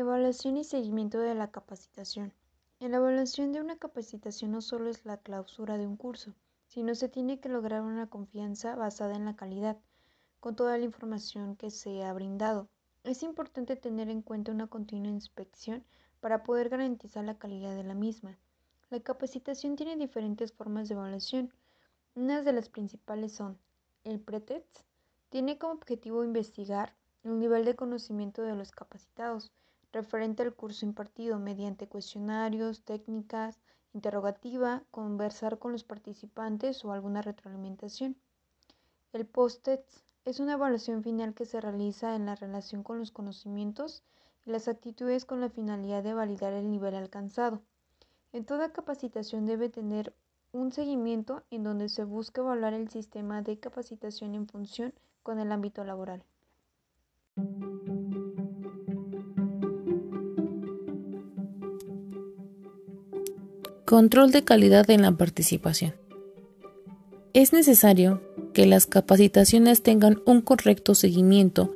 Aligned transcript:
Evaluación 0.00 0.56
y 0.56 0.62
seguimiento 0.62 1.18
de 1.18 1.34
la 1.34 1.50
capacitación. 1.50 2.32
En 2.78 2.92
la 2.92 2.98
evaluación 2.98 3.50
de 3.50 3.60
una 3.60 3.78
capacitación 3.78 4.52
no 4.52 4.60
solo 4.60 4.88
es 4.90 5.04
la 5.04 5.16
clausura 5.16 5.76
de 5.76 5.88
un 5.88 5.96
curso, 5.96 6.36
sino 6.68 6.94
se 6.94 7.08
tiene 7.08 7.40
que 7.40 7.48
lograr 7.48 7.82
una 7.82 8.06
confianza 8.08 8.76
basada 8.76 9.16
en 9.16 9.24
la 9.24 9.34
calidad, 9.34 9.76
con 10.38 10.54
toda 10.54 10.78
la 10.78 10.84
información 10.84 11.56
que 11.56 11.72
se 11.72 12.04
ha 12.04 12.12
brindado. 12.12 12.68
Es 13.02 13.24
importante 13.24 13.74
tener 13.74 14.08
en 14.08 14.22
cuenta 14.22 14.52
una 14.52 14.68
continua 14.68 15.10
inspección 15.10 15.82
para 16.20 16.44
poder 16.44 16.68
garantizar 16.68 17.24
la 17.24 17.36
calidad 17.36 17.74
de 17.74 17.82
la 17.82 17.94
misma. 17.94 18.38
La 18.90 19.00
capacitación 19.00 19.74
tiene 19.74 19.96
diferentes 19.96 20.52
formas 20.52 20.86
de 20.88 20.94
evaluación. 20.94 21.52
Unas 22.14 22.44
de 22.44 22.52
las 22.52 22.68
principales 22.68 23.32
son 23.32 23.58
el 24.04 24.20
pretest, 24.20 24.82
tiene 25.28 25.58
como 25.58 25.72
objetivo 25.72 26.22
investigar 26.22 26.94
el 27.24 27.40
nivel 27.40 27.64
de 27.64 27.74
conocimiento 27.74 28.42
de 28.42 28.54
los 28.54 28.70
capacitados, 28.70 29.50
referente 29.92 30.42
al 30.42 30.54
curso 30.54 30.84
impartido 30.84 31.38
mediante 31.38 31.88
cuestionarios, 31.88 32.82
técnicas, 32.82 33.58
interrogativa, 33.94 34.82
conversar 34.90 35.58
con 35.58 35.72
los 35.72 35.84
participantes 35.84 36.84
o 36.84 36.92
alguna 36.92 37.22
retroalimentación. 37.22 38.16
El 39.12 39.26
post-it 39.26 39.80
es 40.24 40.40
una 40.40 40.54
evaluación 40.54 41.02
final 41.02 41.32
que 41.34 41.46
se 41.46 41.60
realiza 41.60 42.14
en 42.14 42.26
la 42.26 42.34
relación 42.34 42.82
con 42.82 42.98
los 42.98 43.10
conocimientos 43.10 44.02
y 44.44 44.50
las 44.50 44.68
actitudes 44.68 45.24
con 45.24 45.40
la 45.40 45.48
finalidad 45.48 46.02
de 46.02 46.14
validar 46.14 46.52
el 46.52 46.70
nivel 46.70 46.94
alcanzado. 46.94 47.62
En 48.32 48.44
toda 48.44 48.72
capacitación 48.72 49.46
debe 49.46 49.70
tener 49.70 50.14
un 50.52 50.72
seguimiento 50.72 51.42
en 51.50 51.64
donde 51.64 51.88
se 51.88 52.04
busca 52.04 52.42
evaluar 52.42 52.74
el 52.74 52.88
sistema 52.90 53.42
de 53.42 53.58
capacitación 53.58 54.34
en 54.34 54.46
función 54.46 54.92
con 55.22 55.38
el 55.38 55.50
ámbito 55.50 55.84
laboral. 55.84 56.22
Control 63.88 64.32
de 64.32 64.44
calidad 64.44 64.90
en 64.90 65.00
la 65.00 65.12
participación. 65.12 65.94
Es 67.32 67.54
necesario 67.54 68.20
que 68.52 68.66
las 68.66 68.84
capacitaciones 68.84 69.82
tengan 69.82 70.20
un 70.26 70.42
correcto 70.42 70.94
seguimiento 70.94 71.74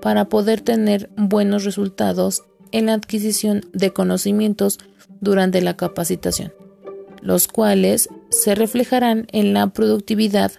para 0.00 0.30
poder 0.30 0.62
tener 0.62 1.10
buenos 1.18 1.66
resultados 1.66 2.44
en 2.72 2.86
la 2.86 2.94
adquisición 2.94 3.60
de 3.74 3.92
conocimientos 3.92 4.78
durante 5.20 5.60
la 5.60 5.76
capacitación, 5.76 6.54
los 7.20 7.46
cuales 7.46 8.08
se 8.30 8.54
reflejarán 8.54 9.26
en 9.30 9.52
la 9.52 9.66
productividad 9.66 10.52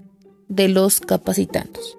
de 0.49 0.69
los 0.69 0.99
capacitantes. 0.99 1.95